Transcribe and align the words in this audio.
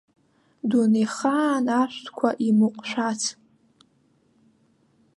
Дунеихаан 0.69 1.65
ашәҭқәа 1.81 2.29
имыҟәшәац. 2.47 3.21